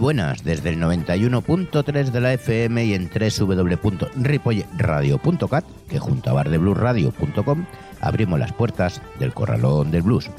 Buenas, 0.00 0.42
desde 0.44 0.70
el 0.70 0.80
91.3 0.80 2.10
de 2.10 2.20
la 2.22 2.32
FM 2.32 2.86
y 2.86 2.94
en 2.94 3.10
www.ripoyradio.cat, 3.10 5.64
que 5.90 5.98
junto 5.98 6.30
a 6.30 6.32
bardebluesradio.com 6.32 7.66
abrimos 8.00 8.40
las 8.40 8.54
puertas 8.54 9.02
del 9.18 9.34
Corralón 9.34 9.90
del 9.90 10.00
Blues. 10.00 10.30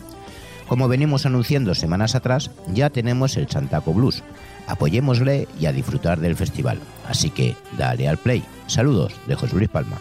Como 0.68 0.88
venimos 0.88 1.28
anunciando 1.28 1.75
semanas 1.75 2.16
atrás, 2.16 2.50
ya 2.74 2.89
tenemos 2.89 3.38
el 3.38 3.46
Chantaco 3.46 3.93
Blues. 3.93 4.24
Apoyémosle 4.66 5.47
y 5.60 5.68
a 5.68 5.71
disfrutar 5.71 6.20
del 6.20 6.36
festival. 6.36 6.79
Así 7.07 7.29
que 7.29 7.56
dale 7.78 8.07
al 8.07 8.18
play. 8.18 8.43
Saludos 8.65 9.14
de 9.28 9.36
José 9.36 9.57
Luis 9.57 9.70
Palma. 9.70 10.00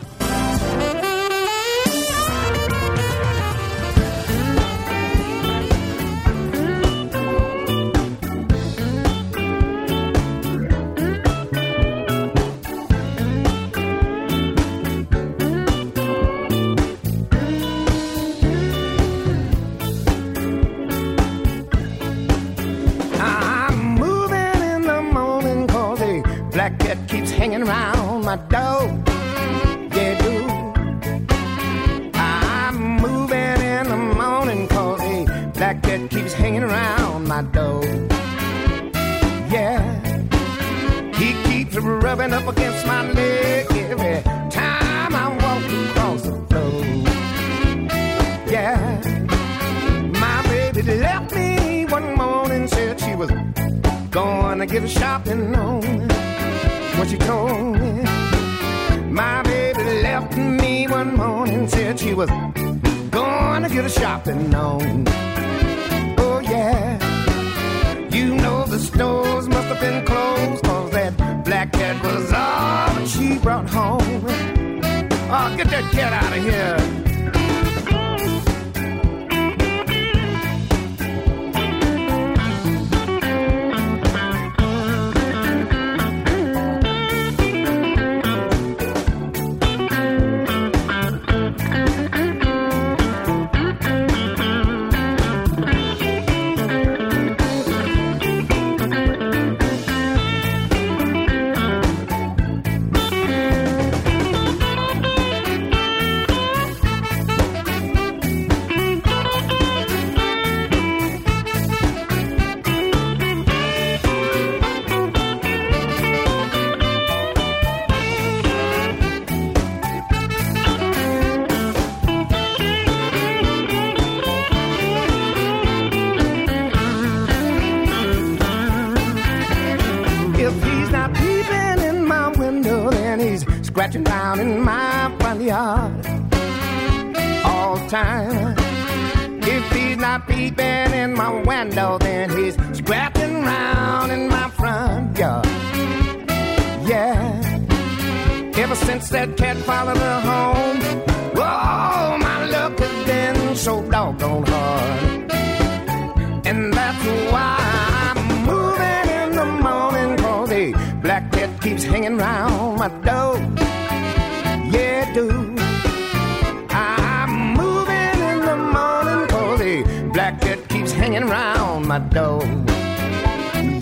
black 170.21 170.41
that 170.43 170.69
keeps 170.69 170.93
hanging 170.93 171.23
around 171.23 171.87
my 171.87 171.99
door. 171.99 172.43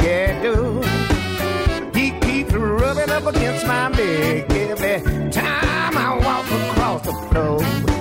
Yeah, 0.05 0.41
do. 0.41 0.81
He 1.99 2.07
keeps 2.21 2.53
rubbing 2.53 3.11
up 3.11 3.27
against 3.27 3.67
my 3.67 3.89
leg 3.89 4.45
every 4.51 5.31
time 5.31 5.95
I 6.07 6.09
walk 6.27 6.47
across 6.61 7.01
the 7.09 7.15
floor. 7.29 7.98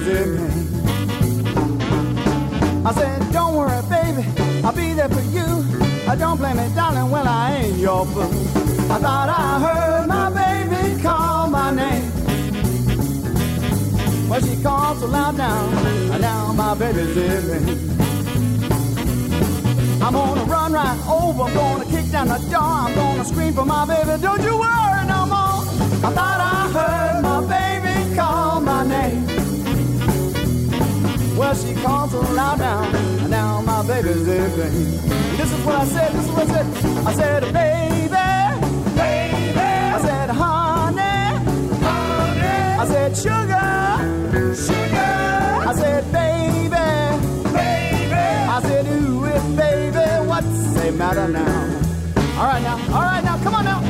man. 0.00 0.86
I 2.86 2.92
said, 2.92 3.32
don't 3.32 3.54
worry, 3.54 3.82
baby, 3.88 4.26
I'll 4.64 4.72
be 4.72 4.92
there 4.94 5.08
for 5.08 5.20
you. 5.20 5.64
I 6.08 6.16
don't 6.16 6.36
blame 6.38 6.56
me, 6.56 6.68
darling, 6.74 7.10
well, 7.10 7.26
I 7.26 7.56
ain't 7.56 7.78
your 7.78 8.04
fool. 8.06 8.22
I 8.90 8.98
thought 8.98 9.28
I 9.28 9.60
heard 9.60 10.06
my 10.08 10.30
baby 10.30 11.00
call 11.02 11.48
my 11.48 11.70
name. 11.70 12.10
Well, 14.28 14.40
she 14.40 14.62
called 14.62 14.98
so 14.98 15.06
loud 15.06 15.36
now, 15.36 15.68
and 16.12 16.20
now 16.20 16.52
my 16.52 16.74
baby's 16.74 17.16
in 17.16 17.48
me. 17.50 17.58
I'm 20.02 20.14
gonna 20.14 20.44
run 20.44 20.72
right 20.72 20.98
over, 21.08 21.42
I'm 21.44 21.54
gonna 21.54 21.84
kick 21.84 22.10
down 22.10 22.28
the 22.28 22.38
door, 22.50 22.60
I'm 22.60 22.94
gonna 22.94 23.24
scream 23.24 23.52
for 23.54 23.64
my 23.64 23.86
baby, 23.86 24.20
don't 24.20 24.42
you 24.42 24.58
worry 24.58 25.06
no 25.06 25.26
more. 25.26 25.62
I 26.04 26.10
thought 26.16 26.40
I 26.40 26.70
heard 26.76 27.22
my 27.22 27.40
baby 27.46 28.16
call 28.16 28.60
my 28.60 28.84
name. 28.84 29.31
Well, 31.36 31.54
she 31.54 31.74
so 31.74 32.20
loud 32.34 32.58
now, 32.58 32.82
and 32.84 33.30
now 33.30 33.60
my 33.62 33.86
baby's 33.86 34.26
living. 34.26 34.72
This 35.36 35.50
is 35.52 35.64
what 35.64 35.76
I 35.76 35.84
said, 35.86 36.12
this 36.12 36.24
is 36.24 36.30
what 36.30 36.48
I 36.48 36.52
said. 36.52 36.66
I 37.06 37.14
said, 37.14 37.42
baby, 37.52 38.08
baby. 38.94 39.58
I 39.58 40.00
said, 40.00 40.30
honey, 40.30 41.00
honey. 41.82 42.42
I 42.80 42.86
said, 42.86 43.16
sugar, 43.16 44.54
sugar. 44.54 45.12
I 45.68 45.74
said, 45.74 46.12
baby, 46.12 46.68
baby. 46.68 48.12
I 48.14 48.60
said, 48.62 48.86
ooh, 48.86 49.56
baby, 49.56 50.28
what's 50.28 50.74
the 50.74 50.92
matter 50.92 51.28
now? 51.28 51.80
All 52.38 52.46
right 52.46 52.62
now, 52.62 52.76
all 52.94 53.02
right 53.02 53.24
now, 53.24 53.42
come 53.42 53.54
on 53.54 53.64
now. 53.64 53.81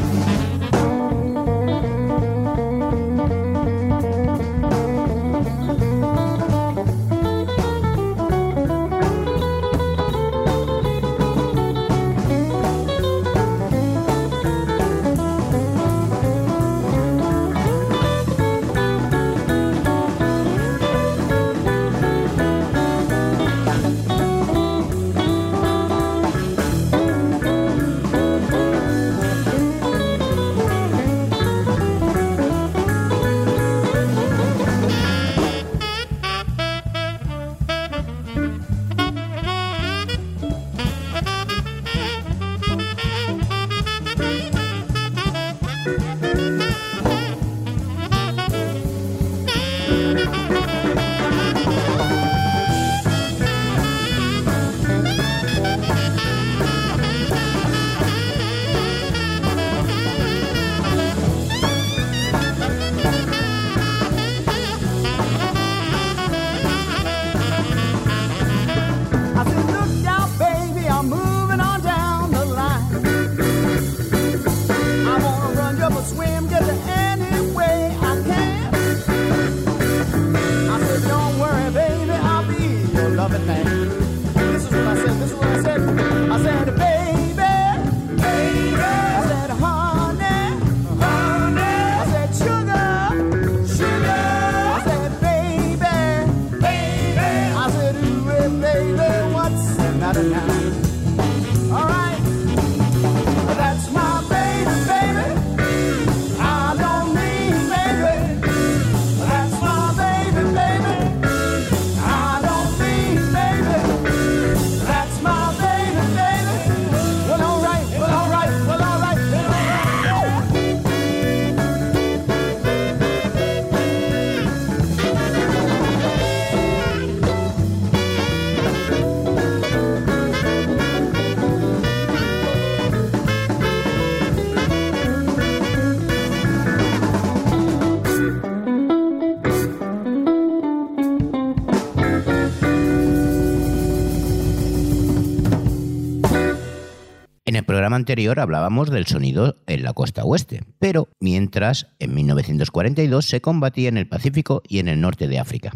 Anterior 147.97 148.41
hablábamos 148.41 148.91
del 148.91 149.07
sonido 149.07 149.57
en 149.67 149.83
la 149.83 149.93
costa 149.93 150.25
oeste, 150.25 150.63
pero 150.79 151.09
mientras 151.21 151.89
en 151.99 152.15
1942 152.15 153.27
se 153.27 153.41
combatía 153.41 153.89
en 153.89 153.97
el 153.97 154.09
Pacífico 154.09 154.63
y 154.69 154.79
en 154.79 154.89
el 154.89 155.01
norte 155.01 155.29
de 155.29 155.39
África. 155.39 155.73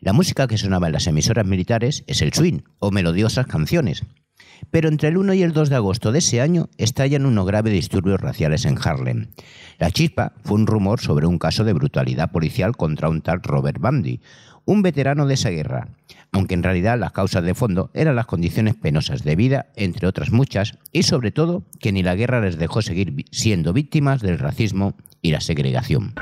La 0.00 0.12
música 0.12 0.46
que 0.46 0.58
sonaba 0.58 0.86
en 0.86 0.94
las 0.94 1.06
emisoras 1.06 1.46
militares 1.46 2.04
es 2.06 2.22
el 2.22 2.32
swing 2.32 2.60
o 2.78 2.90
melodiosas 2.90 3.46
canciones. 3.46 4.02
Pero 4.70 4.88
entre 4.88 5.08
el 5.08 5.16
1 5.16 5.34
y 5.34 5.42
el 5.42 5.52
2 5.52 5.68
de 5.68 5.76
agosto 5.76 6.12
de 6.12 6.20
ese 6.20 6.40
año 6.40 6.68
estallan 6.78 7.26
unos 7.26 7.46
graves 7.46 7.72
disturbios 7.72 8.20
raciales 8.20 8.64
en 8.64 8.78
Harlem. 8.82 9.28
La 9.78 9.90
chispa 9.90 10.32
fue 10.42 10.56
un 10.56 10.66
rumor 10.66 11.00
sobre 11.00 11.26
un 11.26 11.38
caso 11.38 11.64
de 11.64 11.72
brutalidad 11.72 12.30
policial 12.30 12.76
contra 12.76 13.08
un 13.08 13.22
tal 13.22 13.42
Robert 13.42 13.78
Bundy, 13.80 14.20
un 14.70 14.82
veterano 14.82 15.26
de 15.26 15.34
esa 15.34 15.50
guerra, 15.50 15.88
aunque 16.30 16.54
en 16.54 16.62
realidad 16.62 16.96
las 16.96 17.10
causas 17.10 17.42
de 17.42 17.54
fondo 17.54 17.90
eran 17.92 18.14
las 18.14 18.26
condiciones 18.26 18.76
penosas 18.76 19.24
de 19.24 19.34
vida, 19.34 19.66
entre 19.74 20.06
otras 20.06 20.30
muchas, 20.30 20.78
y 20.92 21.02
sobre 21.02 21.32
todo 21.32 21.64
que 21.80 21.90
ni 21.90 22.04
la 22.04 22.14
guerra 22.14 22.40
les 22.40 22.56
dejó 22.56 22.80
seguir 22.80 23.24
siendo 23.32 23.72
víctimas 23.72 24.22
del 24.22 24.38
racismo 24.38 24.94
y 25.22 25.32
la 25.32 25.40
segregación. 25.40 26.14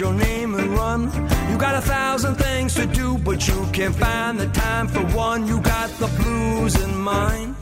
Your 0.00 0.14
name 0.14 0.54
and 0.54 0.70
run. 0.70 1.02
You 1.50 1.58
got 1.58 1.74
a 1.74 1.82
thousand 1.82 2.36
things 2.36 2.74
to 2.74 2.86
do, 2.86 3.18
but 3.18 3.46
you 3.46 3.68
can't 3.72 3.94
find 3.94 4.40
the 4.40 4.46
time 4.46 4.88
for 4.88 5.04
one. 5.14 5.46
You 5.46 5.60
got 5.60 5.90
the 5.98 6.06
blues 6.18 6.74
in 6.82 6.96
mind. 6.96 7.54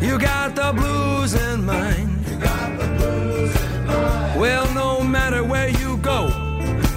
You 0.00 0.18
got 0.18 0.54
the 0.54 0.72
blues 0.78 1.34
in 1.34 1.66
mind. 1.66 2.24
You 2.30 2.36
got 2.38 2.78
the 2.78 2.86
blues 2.96 3.56
in. 3.64 4.40
Well, 4.40 4.72
no 4.74 5.02
matter 5.02 5.42
where 5.42 5.70
you 5.70 5.96
go, 5.96 6.26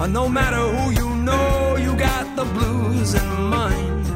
or 0.00 0.06
no 0.06 0.28
matter 0.28 0.62
who 0.76 0.92
you 0.92 1.08
know, 1.16 1.76
you 1.76 1.96
got 1.96 2.36
the 2.36 2.44
blues 2.44 3.14
in 3.14 3.42
mind. 3.56 4.06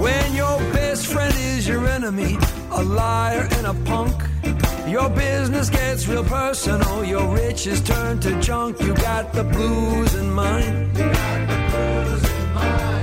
When 0.00 0.34
your 0.34 0.58
best 0.72 1.06
friend 1.08 1.34
is 1.36 1.68
your 1.68 1.86
enemy, 1.88 2.38
a 2.70 2.82
liar 2.82 3.48
and 3.52 3.66
a 3.66 3.74
punk, 3.84 4.31
your 4.88 5.08
business 5.10 5.70
gets 5.70 6.08
real 6.08 6.24
personal, 6.24 7.04
your 7.04 7.26
riches 7.34 7.80
turn 7.80 8.18
to 8.20 8.40
junk. 8.40 8.80
You 8.80 8.94
got 8.94 9.32
the 9.32 9.44
blues 9.44 10.14
in 10.14 10.30
mind. 10.32 10.96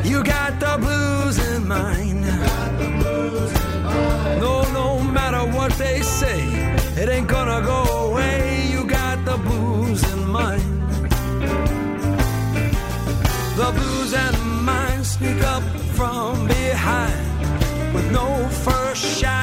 You 0.06 0.24
got 0.24 0.60
the 0.60 0.78
blues 0.80 1.38
in 1.52 1.68
mind. 1.68 2.22
No 4.44 4.54
no 4.74 5.00
matter 5.04 5.44
what 5.58 5.72
they 5.74 6.02
say, 6.02 6.40
It 7.02 7.08
ain't 7.08 7.28
gonna 7.28 7.62
go 7.66 7.82
away. 8.10 8.68
You 8.74 8.86
got 8.86 9.24
the 9.24 9.38
blues 9.38 10.02
in 10.12 10.28
mind. 10.28 10.68
The 13.62 13.72
blues 13.78 14.14
and 14.14 14.38
mine 14.66 15.04
sneak 15.04 15.42
up 15.44 15.64
from 15.98 16.48
behind 16.48 17.94
with 17.94 18.12
no 18.12 18.28
first 18.66 19.04
shot 19.20 19.39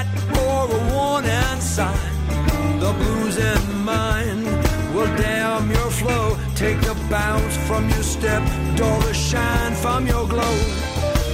Take 6.56 6.80
the 6.80 6.94
bounce 7.10 7.54
from 7.68 7.86
your 7.90 8.02
step, 8.02 8.42
dull 8.76 8.98
the 9.00 9.12
shine 9.12 9.74
from 9.74 10.06
your 10.06 10.26
glow. 10.26 10.56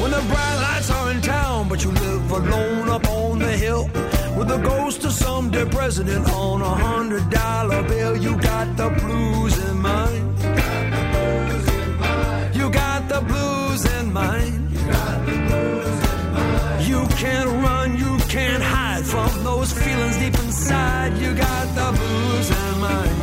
When 0.01 0.11
the 0.11 0.21
bright 0.23 0.57
lights 0.57 0.91
are 0.91 1.13
in 1.13 1.21
town, 1.21 1.69
but 1.69 1.85
you 1.85 1.93
live 1.93 2.29
alone 2.33 2.89
up 2.89 3.09
on 3.09 3.39
the 3.39 3.53
hill. 3.53 3.85
With 4.37 4.49
the 4.49 4.59
ghost 4.59 5.05
of 5.05 5.13
some 5.13 5.53
dead 5.53 5.71
president 5.71 6.29
on 6.33 6.61
a 6.61 6.75
hundred 6.75 7.31
dollar 7.31 7.85
bill, 7.85 8.17
you 8.17 8.37
got 8.41 8.77
the 8.77 8.91
blues 8.91 9.57
in 9.69 9.81
mind. 9.81 10.39
You 12.53 12.69
got 12.69 13.09
the 13.09 13.21
blues 13.21 13.85
in 13.95 14.13
mind. 14.13 14.73
You 16.89 17.07
can't 17.23 17.49
run, 17.65 17.97
you 17.97 18.19
can't 18.29 18.63
hide 18.63 19.05
from 19.05 19.45
those 19.45 19.73
feelings 19.73 20.17
deep 20.19 20.35
inside. 20.41 21.17
You 21.17 21.33
got 21.33 21.67
the 21.77 21.97
blues 21.97 22.51
in 22.51 22.81
mind. 22.81 23.22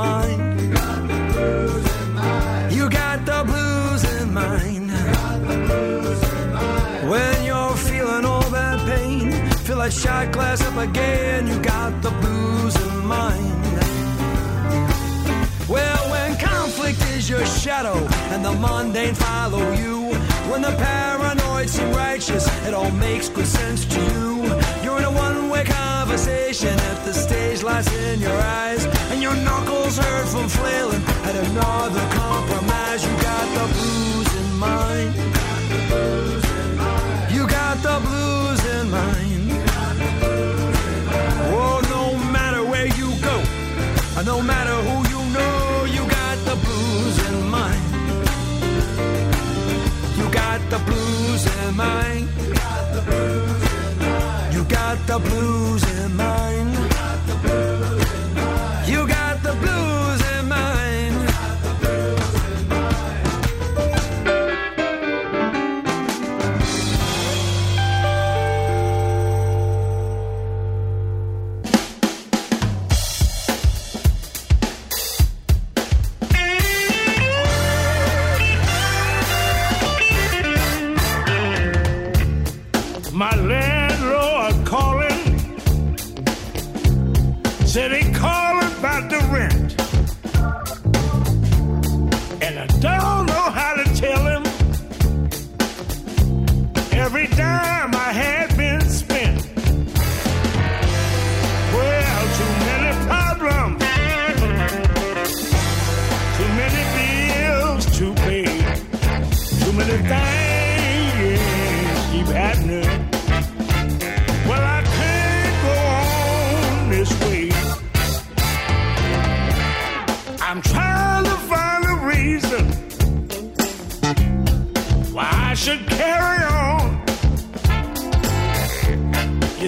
Blues 0.00 1.86
in 2.02 2.14
mind. 2.14 2.72
You 2.72 2.90
got 2.90 3.26
the 3.26 3.44
blues 3.44 4.04
in 4.20 4.32
mind. 4.32 4.90
Got 4.90 5.40
the 5.48 5.56
blues 5.66 6.22
in 6.32 6.52
mind. 6.52 7.10
When 7.10 7.44
you're 7.44 7.76
feeling 7.76 8.24
all 8.24 8.48
that 8.50 8.78
pain, 8.88 9.32
feel 9.64 9.78
like 9.78 9.92
shot 9.92 10.32
glass 10.32 10.62
up 10.62 10.76
again, 10.76 11.46
you 11.46 11.60
got 11.60 12.02
the 12.02 12.10
blues 12.22 12.76
in 12.76 13.06
mind. 13.06 13.48
Well, 15.68 16.10
when 16.10 16.36
conflict 16.38 17.00
is 17.14 17.30
your 17.30 17.46
shadow 17.46 17.98
and 18.32 18.44
the 18.44 18.52
mundane 18.52 19.14
follow 19.14 19.72
you, 19.72 20.14
when 20.50 20.62
the 20.62 20.74
paranoid 20.76 21.68
seem 21.70 21.92
righteous, 21.92 22.44
it 22.66 22.74
all 22.74 22.90
makes 22.90 23.28
good 23.28 23.46
sense 23.46 23.84
to 23.84 24.00
you. 24.00 24.69
One-way 25.26 25.64
conversation 25.64 26.74
if 26.92 26.98
the 27.04 27.12
stage 27.12 27.62
lights 27.62 27.92
in 28.08 28.20
your 28.20 28.38
eyes 28.62 28.82
and 29.10 29.20
your 29.20 29.36
knuckles 29.46 29.98
hurt 29.98 30.28
from 30.32 30.48
flailing 30.48 31.02
at 31.28 31.34
another 31.46 32.04
compromise. 32.22 33.00
You 33.06 33.14
got 33.28 33.46
the 33.58 33.66
blues 33.74 34.30
in 34.42 34.50
mind. 34.66 35.12
You 37.34 37.42
got 37.58 37.76
the 37.88 37.96
blues 38.06 38.60
in 38.76 38.84
mind. 38.90 39.48
Oh, 41.62 41.76
no 41.96 42.04
matter 42.36 42.62
where 42.72 42.88
you 43.00 43.08
go, 43.28 43.36
no 44.32 44.36
matter 44.52 44.76
who 44.86 44.96
you 45.14 45.20
know, 45.36 45.84
you 45.96 46.02
got 46.20 46.36
the 46.48 46.56
blues 46.64 47.16
in 47.28 47.38
mind. 47.56 47.84
You 50.18 50.26
got 50.42 50.60
the 50.72 50.78
blues 50.88 51.42
in 51.58 51.76
mind. 51.76 52.28
You 52.40 52.54
got 52.54 52.84
the 52.94 53.02
blues 53.08 53.49
the 55.10 55.18
blues 55.18 55.82
in 55.98 56.16
mind. 56.16 56.39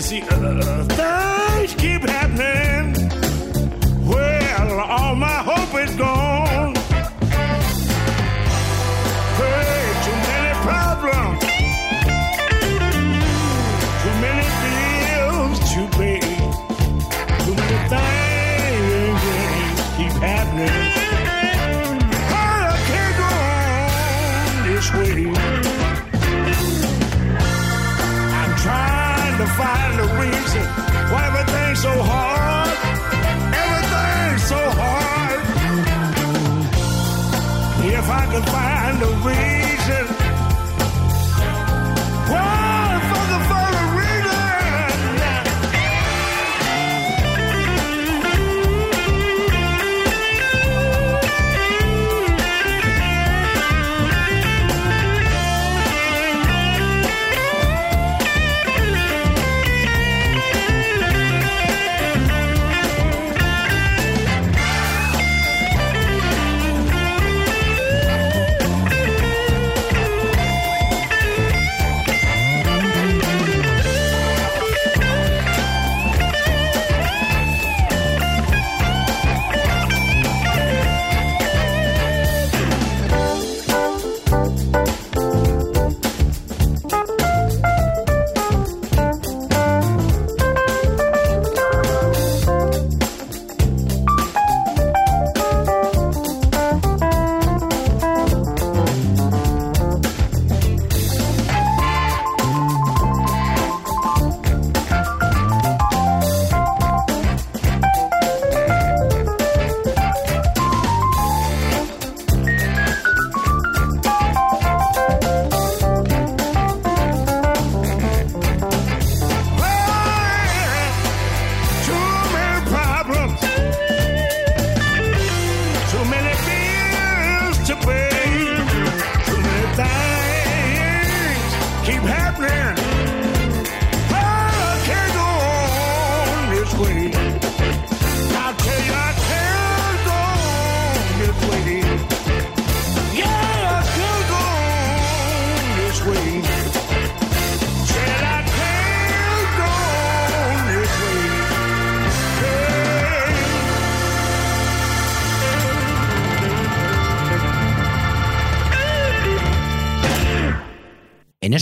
See, 0.03 0.21
uh, 0.23 0.85
things 0.85 1.22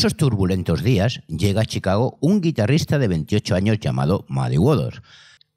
esos 0.01 0.17
turbulentos 0.17 0.83
días 0.83 1.21
llega 1.27 1.61
a 1.61 1.67
Chicago 1.67 2.17
un 2.23 2.41
guitarrista 2.41 2.99
de 2.99 3.07
28 3.07 3.55
años 3.55 3.79
llamado 3.81 4.25
Muddy 4.29 4.57
Waters. 4.57 5.03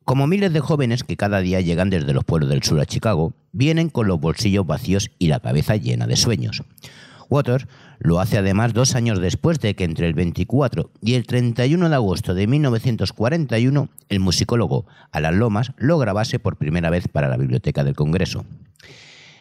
Como 0.03 0.27
miles 0.27 0.51
de 0.51 0.59
jóvenes 0.59 1.05
que 1.05 1.15
cada 1.15 1.39
día 1.39 1.61
llegan 1.61 1.89
desde 1.89 2.11
los 2.11 2.25
pueblos 2.25 2.49
del 2.49 2.61
sur 2.61 2.81
a 2.81 2.85
Chicago, 2.85 3.31
vienen 3.53 3.87
con 3.87 4.05
los 4.05 4.19
bolsillos 4.19 4.67
vacíos 4.67 5.11
y 5.17 5.27
la 5.27 5.39
cabeza 5.39 5.77
llena 5.77 6.07
de 6.07 6.17
sueños. 6.17 6.61
Waters 7.29 7.67
lo 7.99 8.19
hace 8.19 8.37
además 8.37 8.73
dos 8.73 8.95
años 8.95 9.21
después 9.21 9.61
de 9.61 9.77
que 9.77 9.85
entre 9.85 10.09
el 10.09 10.13
24 10.13 10.91
y 11.01 11.13
el 11.13 11.25
31 11.25 11.87
de 11.87 11.95
agosto 11.95 12.33
de 12.33 12.45
1941 12.45 13.87
el 14.09 14.19
musicólogo 14.19 14.87
Alan 15.13 15.39
Lomas 15.39 15.71
lo 15.77 15.97
grabase 15.99 16.39
por 16.39 16.57
primera 16.57 16.89
vez 16.89 17.07
para 17.07 17.29
la 17.29 17.37
Biblioteca 17.37 17.85
del 17.85 17.95
Congreso. 17.95 18.43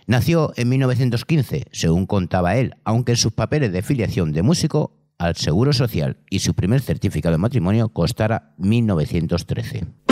Nació 0.06 0.52
en 0.56 0.68
1915, 0.68 1.66
según 1.70 2.06
contaba 2.06 2.56
él, 2.56 2.74
aunque 2.84 3.12
en 3.12 3.18
sus 3.18 3.32
papeles 3.32 3.72
de 3.72 3.82
filiación 3.82 4.32
de 4.32 4.42
músico 4.42 4.92
al 5.22 5.36
Seguro 5.36 5.72
Social 5.72 6.16
y 6.30 6.40
su 6.40 6.54
primer 6.54 6.80
certificado 6.80 7.34
de 7.34 7.38
matrimonio 7.38 7.90
costara 7.90 8.54
1.913. 8.58 10.11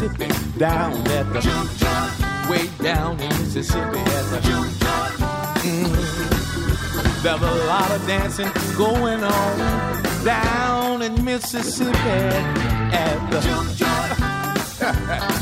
Mississippi, 0.00 0.58
down 0.58 0.92
at 1.08 1.30
the 1.30 1.40
juke 1.40 1.76
joint, 1.76 2.48
way 2.48 2.66
down 2.82 3.20
in 3.20 3.28
Mississippi 3.28 3.98
at 3.98 4.30
the 4.30 4.40
juke 4.40 4.72
joint. 4.80 5.16
Mmm, 5.60 7.22
There's 7.22 7.42
a 7.42 7.66
lot 7.66 7.90
of 7.90 8.06
dancing 8.06 8.48
going 8.78 9.22
on 9.22 10.02
down 10.24 11.02
in 11.02 11.22
Mississippi 11.22 11.92
at 11.98 13.30
the 13.30 13.40
juke 13.40 13.76
joint. 13.76 14.16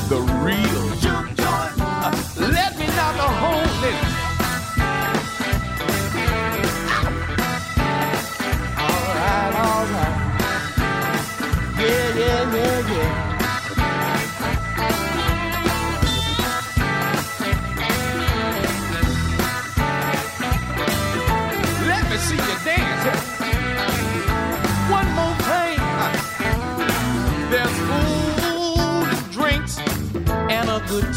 the 0.09 0.21
real 0.43 0.78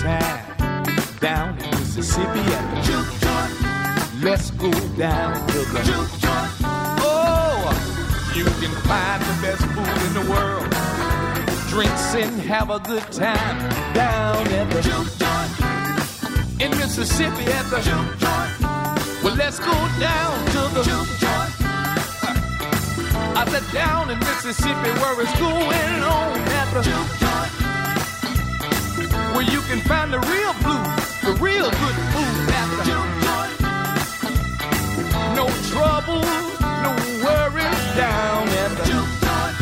down 0.02 1.58
in 1.60 1.70
Mississippi 1.70 2.40
at 2.40 2.76
the 2.76 2.82
juke 2.82 3.12
joint. 3.22 4.24
Let's 4.24 4.50
go 4.52 4.72
down 4.98 5.48
to 5.48 5.60
the 5.60 5.82
juke 5.84 6.10
joint. 6.20 6.52
Oh, 7.04 7.70
you 8.36 8.46
can 8.46 8.74
find 8.90 9.22
the 9.22 9.42
best 9.42 9.62
food 9.62 10.02
in 10.08 10.14
the 10.14 10.32
world. 10.32 10.70
Drinks 11.70 12.16
and 12.16 12.42
have 12.42 12.72
a 12.72 12.80
good 12.80 13.12
time 13.12 13.60
down 13.94 14.48
at 14.48 14.72
the 14.72 14.82
juke 14.82 15.12
joint. 15.22 16.62
In 16.62 16.72
Mississippi 16.80 17.46
at 17.52 17.70
the 17.70 17.82
juke 17.82 18.18
joint. 18.18 19.24
Well, 19.24 19.36
let's 19.36 19.60
go 19.60 19.74
down 20.00 20.46
to 20.48 20.62
the 20.74 20.84
juke 20.84 21.20
joint. 21.20 21.52
I 23.38 23.46
said 23.50 23.74
down 23.74 24.10
in 24.10 24.18
Mississippi 24.20 24.90
where 25.00 25.22
it's 25.22 25.40
going 25.40 26.04
on 26.04 26.40
at 26.40 26.74
the 26.74 26.82
juke 26.82 27.20
joint 27.20 27.31
where 29.34 29.44
you 29.44 29.62
can 29.62 29.80
find 29.82 30.12
the 30.12 30.20
real 30.20 30.54
blues, 30.63 31.22
the 31.22 31.34
real 31.41 31.70
good 31.70 31.96
blues 32.12 32.50
at 32.60 32.67
the 32.72 32.78
juke 32.88 33.13
joint. 33.26 33.54
No 35.36 35.46
trouble, 35.72 36.22
no 36.86 36.91
worries 37.24 37.84
down 37.96 38.48
at 38.63 38.72
the 38.78 38.84
juke 38.89 39.13
joint. 39.24 39.56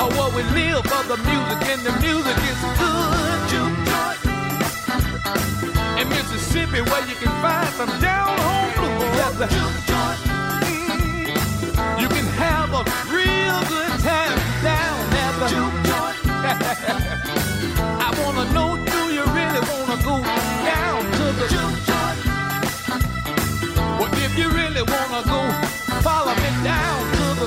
Oh, 0.00 0.10
what 0.16 0.30
we 0.36 0.42
live 0.52 0.84
for 0.84 1.02
the 1.08 1.16
music, 1.28 1.60
and 1.72 1.82
the 1.88 1.92
music 2.04 2.36
is 2.50 2.60
good 2.80 3.40
juke 3.50 3.78
joint 3.90 4.20
In 6.00 6.06
Mississippi, 6.08 6.80
where 6.82 7.04
you 7.08 7.16
can 7.16 7.32
find 7.42 7.68
some 7.74 7.92
down 8.00 8.38
home 8.38 8.72
blues 8.76 9.18
at 9.20 9.32
the 9.38 9.46
juke 9.46 9.86
joint. 9.86 9.95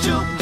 就 0.02 0.38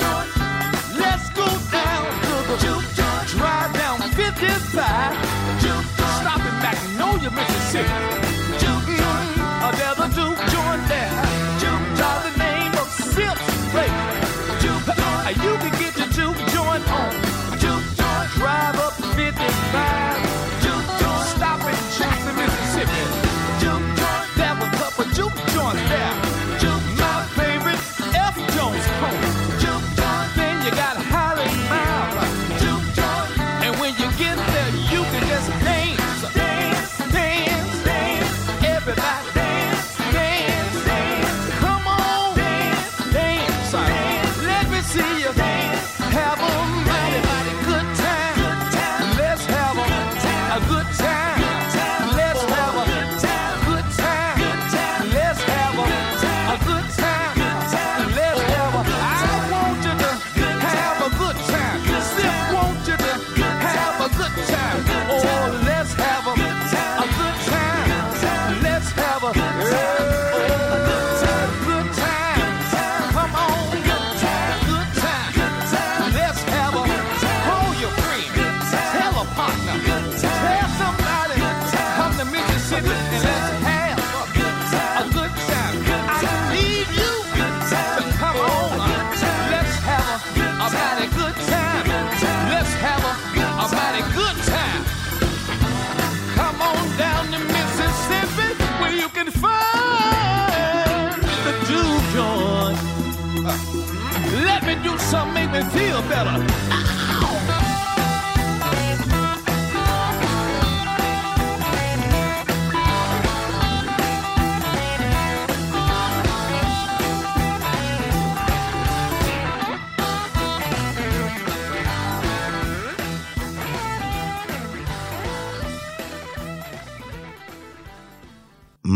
feel 105.72 105.98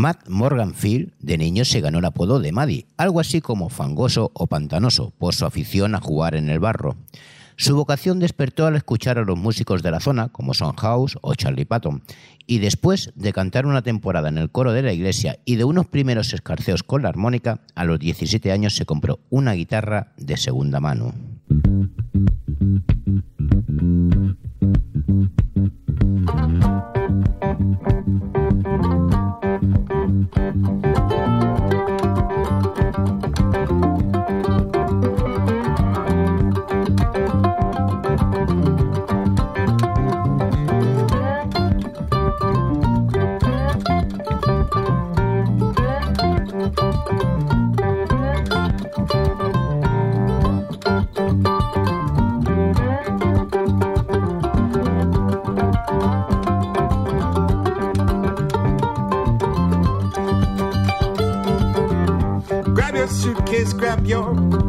Matt 0.01 0.27
Morganfield 0.29 1.10
de 1.31 1.37
niño 1.37 1.63
se 1.63 1.79
ganó 1.79 1.99
el 1.99 2.05
apodo 2.05 2.41
de 2.41 2.51
Maddie, 2.51 2.87
algo 2.97 3.21
así 3.21 3.39
como 3.39 3.69
fangoso 3.69 4.31
o 4.33 4.47
pantanoso, 4.47 5.13
por 5.17 5.33
su 5.33 5.45
afición 5.45 5.95
a 5.95 6.01
jugar 6.01 6.35
en 6.35 6.49
el 6.49 6.59
barro. 6.59 6.97
Su 7.55 7.73
vocación 7.73 8.19
despertó 8.19 8.65
al 8.65 8.75
escuchar 8.75 9.17
a 9.17 9.23
los 9.23 9.39
músicos 9.39 9.81
de 9.81 9.91
la 9.91 10.01
zona, 10.01 10.27
como 10.27 10.53
Son 10.53 10.75
House 10.75 11.17
o 11.21 11.33
Charlie 11.35 11.63
Patton, 11.63 12.03
y 12.47 12.59
después 12.59 13.13
de 13.15 13.31
cantar 13.31 13.65
una 13.65 13.81
temporada 13.81 14.27
en 14.27 14.39
el 14.39 14.51
coro 14.51 14.73
de 14.73 14.81
la 14.81 14.91
iglesia 14.91 15.39
y 15.45 15.55
de 15.55 15.63
unos 15.63 15.87
primeros 15.87 16.33
escarceos 16.33 16.83
con 16.83 17.03
la 17.03 17.09
armónica, 17.09 17.61
a 17.75 17.85
los 17.85 17.97
17 17.97 18.51
años 18.51 18.75
se 18.75 18.85
compró 18.85 19.19
una 19.29 19.53
guitarra 19.53 20.11
de 20.17 20.35
segunda 20.35 20.81
mano. 20.81 21.13
Grab 63.73 64.05
your 64.05 64.60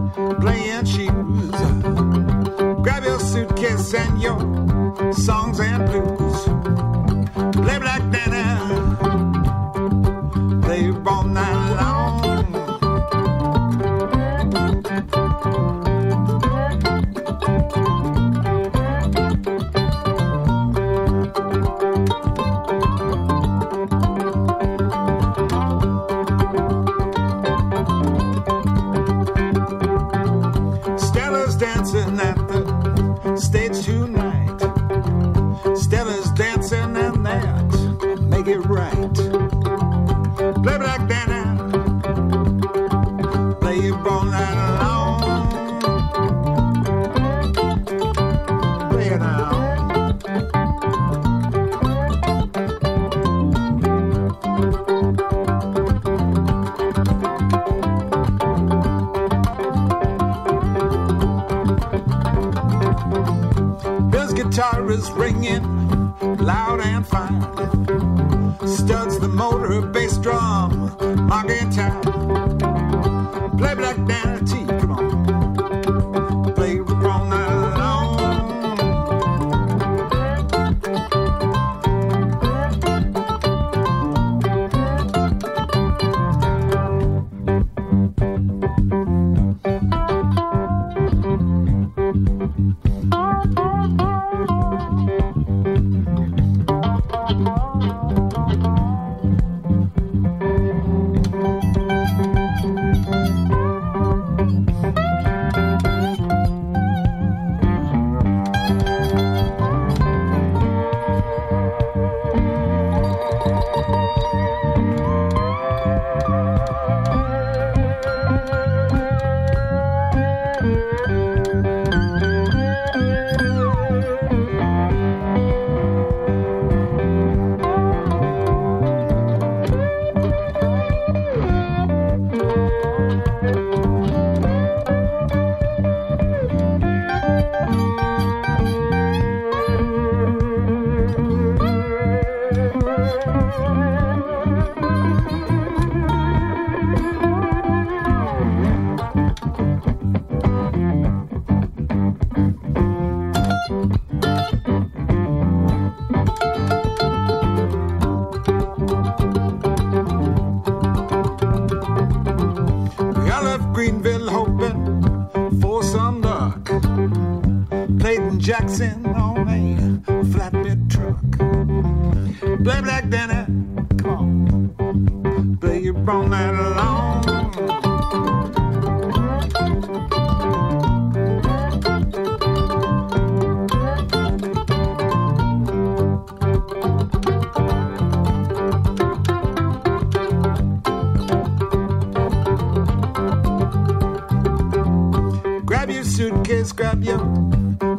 grab 196.71 197.03
your 197.03 197.19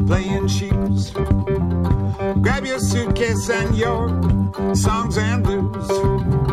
playing 0.08 0.48
shoes. 0.48 1.10
Grab 1.10 2.66
your 2.66 2.80
suitcase 2.80 3.50
and 3.50 3.76
your 3.76 4.08
songs 4.76 5.18
and 5.18 5.44
blues. 5.44 6.53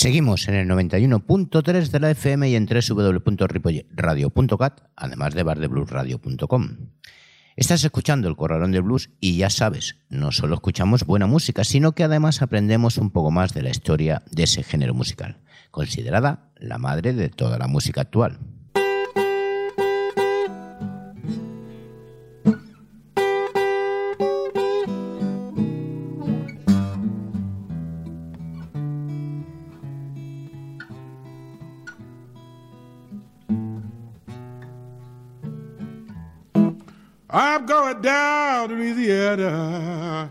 Seguimos 0.00 0.46
en 0.46 0.54
el 0.54 0.68
91.3 0.68 1.90
de 1.90 1.98
la 1.98 2.12
FM 2.12 2.48
y 2.48 2.54
en 2.54 2.66
www.ripoyradio.cat, 2.66 4.80
además 4.94 5.34
de 5.34 5.42
bardebluesradio.com. 5.42 6.76
Estás 7.56 7.82
escuchando 7.82 8.28
el 8.28 8.36
Corralón 8.36 8.70
de 8.70 8.78
Blues 8.78 9.10
y 9.18 9.38
ya 9.38 9.50
sabes, 9.50 9.96
no 10.08 10.30
solo 10.30 10.54
escuchamos 10.54 11.04
buena 11.04 11.26
música, 11.26 11.64
sino 11.64 11.96
que 11.96 12.04
además 12.04 12.42
aprendemos 12.42 12.96
un 12.96 13.10
poco 13.10 13.32
más 13.32 13.54
de 13.54 13.62
la 13.62 13.70
historia 13.70 14.22
de 14.30 14.44
ese 14.44 14.62
género 14.62 14.94
musical, 14.94 15.40
considerada 15.72 16.52
la 16.54 16.78
madre 16.78 17.12
de 17.12 17.28
toda 17.28 17.58
la 17.58 17.66
música 17.66 18.02
actual. 18.02 18.38
Going 37.88 38.02
down 38.02 38.68
to 38.68 38.74
Louisiana. 38.74 40.30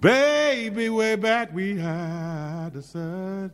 Baby, 0.00 0.90
way 0.90 1.16
back 1.16 1.54
we 1.54 1.76
had 1.78 2.74
the 2.74 2.82
sun. 2.82 3.50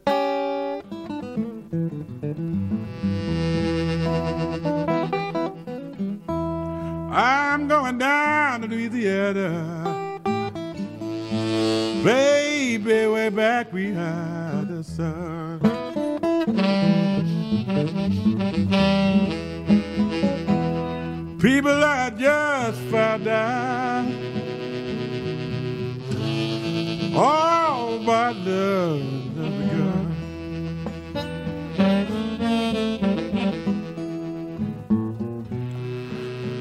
I'm 7.14 7.68
going 7.68 7.98
down 7.98 8.62
to 8.62 8.66
Louisiana. 8.66 10.20
Baby, 12.02 13.06
way 13.06 13.28
back 13.28 13.72
we 13.72 13.92
had 13.92 14.68
the 14.68 14.82
sun. 14.82 15.60
People 21.42 21.82
I 21.82 22.10
just 22.10 22.80
found 22.82 23.26
out 23.26 24.06
all 27.16 27.98
my 27.98 28.30
love 28.30 29.02
has 29.02 29.52
begun. 29.58 30.14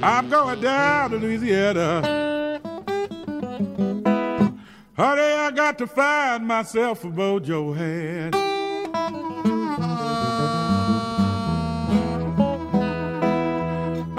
I'm 0.02 0.30
going 0.30 0.62
down 0.62 1.12
to 1.12 1.18
Louisiana. 1.18 2.60
Honey, 4.98 5.22
I 5.22 5.52
got 5.52 5.78
to 5.78 5.86
find 5.86 6.48
myself 6.48 7.04
a 7.04 7.08
mojo 7.08 7.78
hand. 7.78 8.51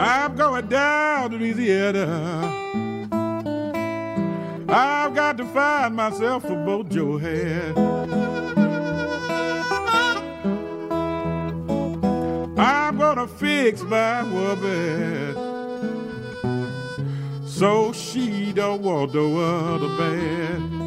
I'm 0.04 0.34
going 0.34 0.66
down 0.66 1.30
to 1.30 1.36
Louisiana. 1.36 2.50
I've 4.68 5.14
got 5.14 5.36
to 5.36 5.44
find 5.44 5.94
myself 5.94 6.44
a 6.44 6.48
mojo 6.48 7.20
hand. 7.20 7.78
I'm 12.58 12.98
gonna 12.98 13.28
fix 13.28 13.82
my 13.82 14.24
woman 14.24 15.36
so 17.46 17.92
she 17.92 18.52
don't 18.52 18.82
want 18.82 19.14
no 19.14 19.38
other 19.38 19.86
man. 19.86 20.82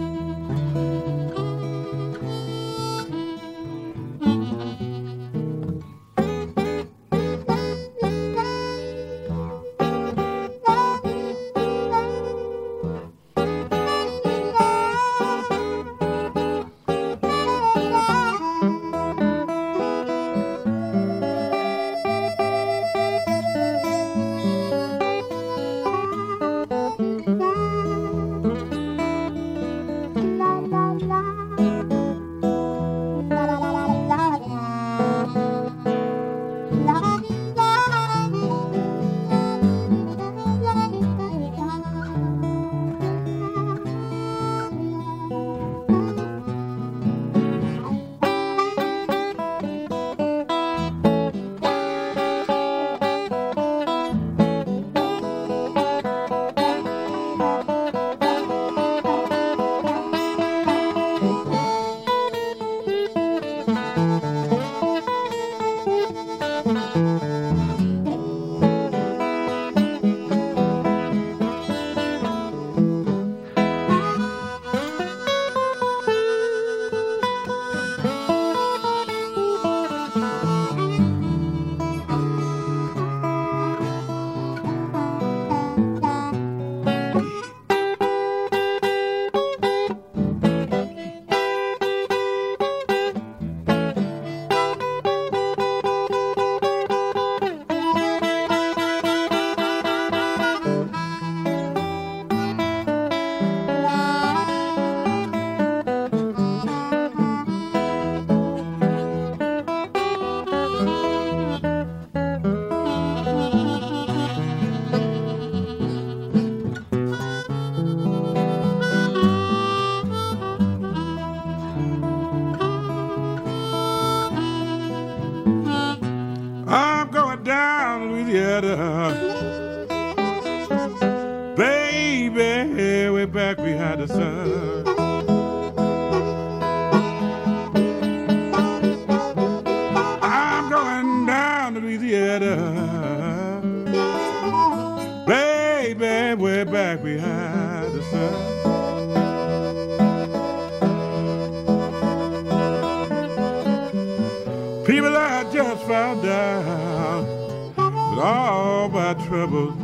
troubles 159.45 159.77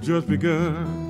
just 0.00 0.28
begun. 0.28 1.05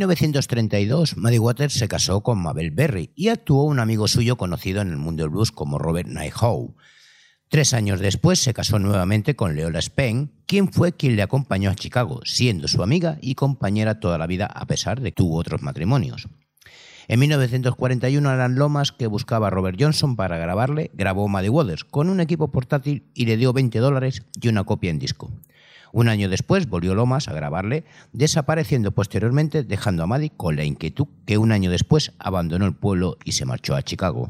1932, 0.00 1.18
Muddy 1.18 1.38
Waters 1.38 1.74
se 1.74 1.86
casó 1.86 2.22
con 2.22 2.38
Mabel 2.38 2.70
Berry 2.70 3.10
y 3.14 3.28
actuó 3.28 3.64
un 3.64 3.78
amigo 3.78 4.08
suyo 4.08 4.36
conocido 4.36 4.80
en 4.80 4.88
el 4.88 4.96
mundo 4.96 5.24
del 5.24 5.30
blues 5.30 5.52
como 5.52 5.78
Robert 5.78 6.08
Nighthawk. 6.08 6.74
Tres 7.50 7.74
años 7.74 8.00
después 8.00 8.38
se 8.38 8.54
casó 8.54 8.78
nuevamente 8.78 9.36
con 9.36 9.54
Leola 9.54 9.78
Spain, 9.80 10.32
quien 10.46 10.72
fue 10.72 10.96
quien 10.96 11.16
le 11.16 11.22
acompañó 11.22 11.68
a 11.68 11.74
Chicago, 11.74 12.20
siendo 12.24 12.66
su 12.66 12.82
amiga 12.82 13.18
y 13.20 13.34
compañera 13.34 14.00
toda 14.00 14.16
la 14.16 14.26
vida 14.26 14.46
a 14.46 14.66
pesar 14.66 15.02
de 15.02 15.10
que 15.10 15.16
tuvo 15.16 15.36
otros 15.36 15.60
matrimonios. 15.60 16.28
En 17.06 17.20
1941, 17.20 18.26
Alan 18.30 18.54
Lomas, 18.54 18.92
que 18.92 19.06
buscaba 19.06 19.48
a 19.48 19.50
Robert 19.50 19.76
Johnson 19.78 20.16
para 20.16 20.38
grabarle, 20.38 20.90
grabó 20.94 21.28
Muddy 21.28 21.50
Waters 21.50 21.84
con 21.84 22.08
un 22.08 22.20
equipo 22.20 22.50
portátil 22.50 23.10
y 23.12 23.26
le 23.26 23.36
dio 23.36 23.52
20 23.52 23.78
dólares 23.80 24.22
y 24.40 24.48
una 24.48 24.64
copia 24.64 24.90
en 24.90 24.98
disco. 24.98 25.30
Un 25.92 26.08
año 26.08 26.28
después 26.28 26.68
volvió 26.68 26.94
Lomas 26.94 27.28
a 27.28 27.32
grabarle, 27.32 27.84
desapareciendo 28.12 28.92
posteriormente 28.92 29.64
dejando 29.64 30.02
a 30.02 30.06
Maddy 30.06 30.30
con 30.30 30.56
la 30.56 30.64
inquietud 30.64 31.06
que 31.26 31.38
un 31.38 31.52
año 31.52 31.70
después 31.70 32.12
abandonó 32.18 32.66
el 32.66 32.74
pueblo 32.74 33.18
y 33.24 33.32
se 33.32 33.44
marchó 33.44 33.74
a 33.74 33.82
Chicago. 33.82 34.28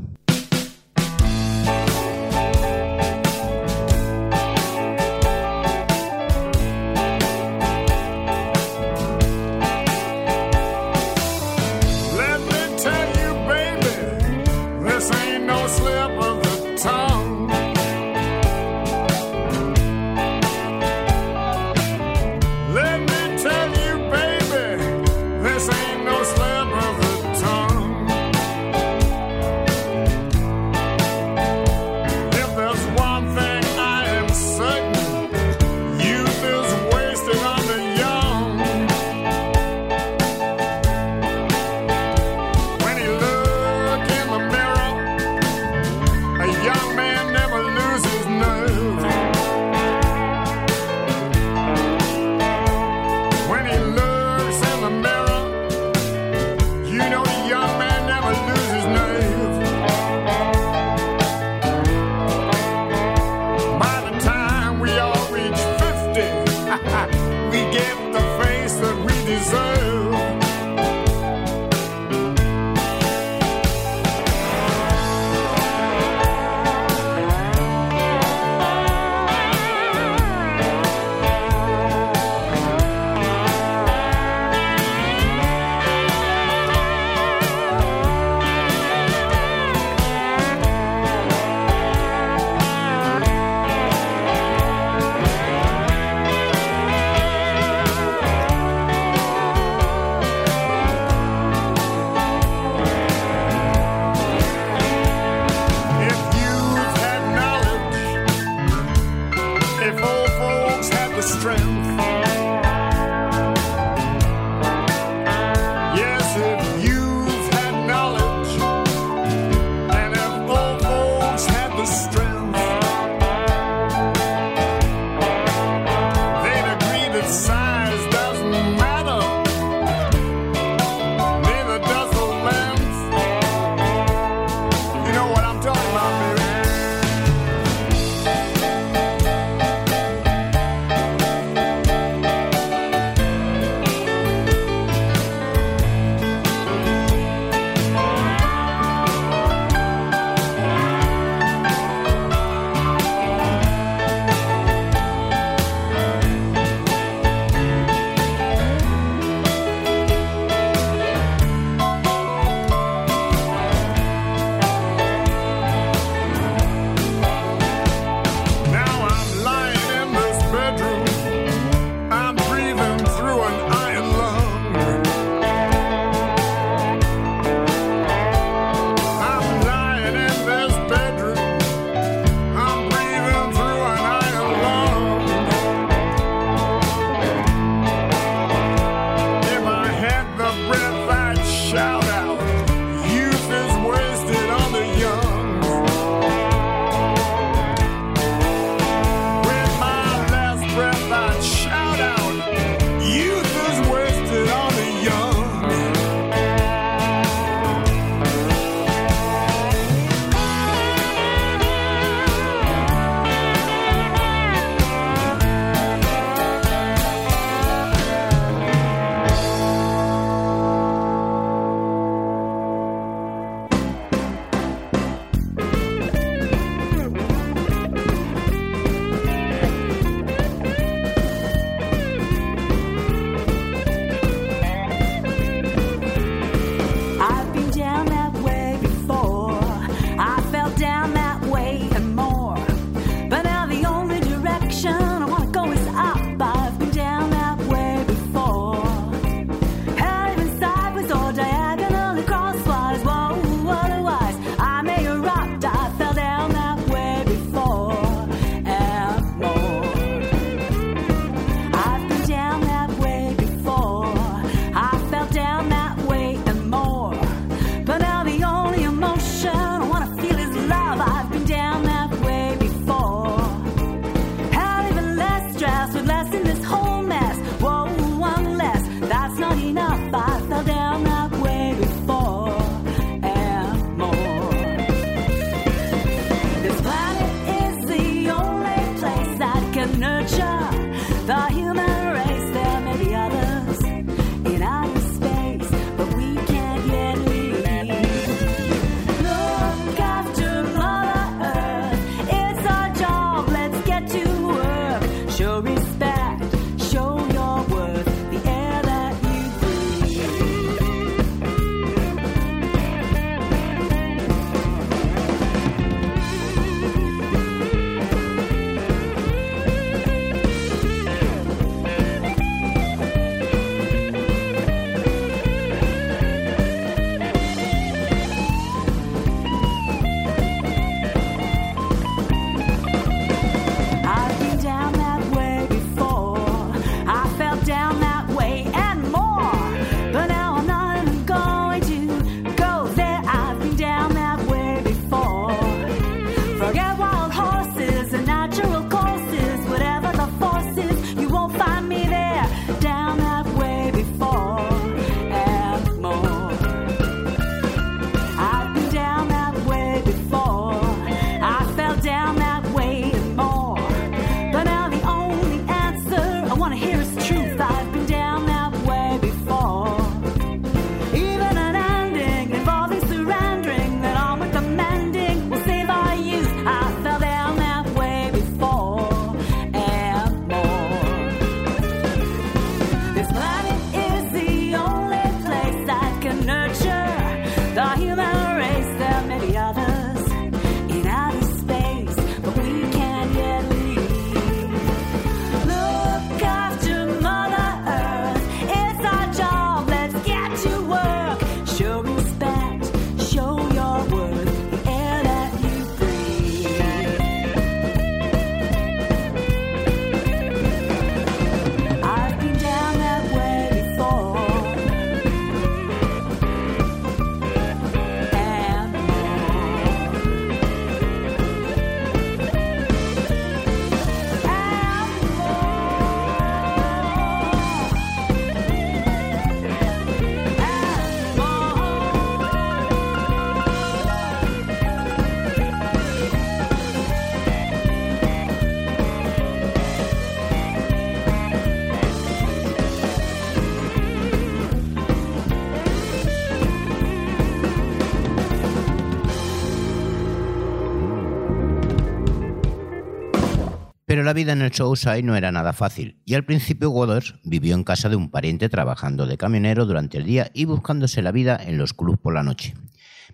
Pero 454.10 454.24
la 454.24 454.32
vida 454.32 454.50
en 454.50 454.60
el 454.60 454.72
Showside 454.72 455.22
no 455.22 455.36
era 455.36 455.52
nada 455.52 455.72
fácil, 455.72 456.20
y 456.24 456.34
al 456.34 456.44
principio 456.44 456.90
Waters 456.90 457.36
vivió 457.44 457.76
en 457.76 457.84
casa 457.84 458.08
de 458.08 458.16
un 458.16 458.28
pariente 458.28 458.68
trabajando 458.68 459.24
de 459.24 459.36
camionero 459.36 459.86
durante 459.86 460.18
el 460.18 460.24
día 460.24 460.50
y 460.52 460.64
buscándose 460.64 461.22
la 461.22 461.30
vida 461.30 461.56
en 461.64 461.78
los 461.78 461.94
clubs 461.94 462.18
por 462.18 462.34
la 462.34 462.42
noche. 462.42 462.74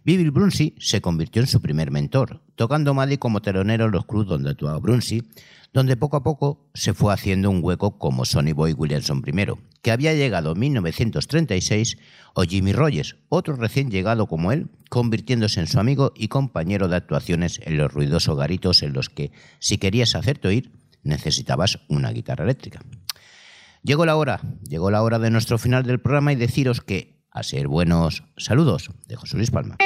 Bill 0.04 0.30
Brunsey 0.30 0.74
se 0.78 1.00
convirtió 1.00 1.40
en 1.40 1.48
su 1.48 1.62
primer 1.62 1.90
mentor, 1.90 2.42
tocando 2.56 2.92
Maddie 2.92 3.18
como 3.18 3.40
telonero 3.40 3.86
en 3.86 3.92
los 3.92 4.04
clubs 4.04 4.28
donde 4.28 4.50
actuaba 4.50 4.78
Brunsey, 4.78 5.22
donde 5.72 5.96
poco 5.96 6.16
a 6.16 6.22
poco 6.22 6.68
se 6.74 6.94
fue 6.94 7.12
haciendo 7.12 7.50
un 7.50 7.60
hueco 7.62 7.98
como 7.98 8.24
Sonny 8.24 8.52
Boy 8.52 8.72
Williamson 8.72 9.22
I, 9.26 9.46
que 9.82 9.90
había 9.90 10.14
llegado 10.14 10.52
en 10.52 10.58
1936, 10.58 11.98
o 12.34 12.42
Jimmy 12.42 12.72
Rogers, 12.72 13.16
otro 13.28 13.56
recién 13.56 13.90
llegado 13.90 14.26
como 14.26 14.52
él, 14.52 14.68
convirtiéndose 14.90 15.60
en 15.60 15.66
su 15.66 15.78
amigo 15.78 16.12
y 16.16 16.28
compañero 16.28 16.88
de 16.88 16.96
actuaciones 16.96 17.60
en 17.64 17.76
los 17.76 17.92
ruidosos 17.92 18.36
garitos 18.36 18.82
en 18.82 18.92
los 18.92 19.08
que, 19.08 19.32
si 19.58 19.78
querías 19.78 20.14
hacerte 20.14 20.48
oír, 20.48 20.72
necesitabas 21.02 21.78
una 21.88 22.10
guitarra 22.10 22.44
eléctrica. 22.44 22.80
Llegó 23.82 24.04
la 24.04 24.16
hora, 24.16 24.40
llegó 24.68 24.90
la 24.90 25.02
hora 25.02 25.18
de 25.18 25.30
nuestro 25.30 25.58
final 25.58 25.84
del 25.84 26.00
programa 26.00 26.32
y 26.32 26.36
deciros 26.36 26.80
que, 26.80 27.22
a 27.30 27.42
ser 27.42 27.68
buenos, 27.68 28.24
saludos 28.36 28.90
de 29.06 29.16
José 29.16 29.36
Luis 29.36 29.50
Palma. 29.50 29.76